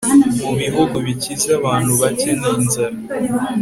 [0.43, 2.97] mu bihugu bikize, abantu bake ni inzara